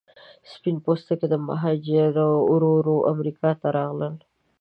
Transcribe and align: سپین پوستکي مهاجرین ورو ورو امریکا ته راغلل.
سپین 0.51 0.75
پوستکي 0.85 1.37
مهاجرین 1.47 2.17
ورو 2.51 2.71
ورو 2.77 2.95
امریکا 3.11 3.49
ته 3.61 3.67
راغلل. 3.77 4.15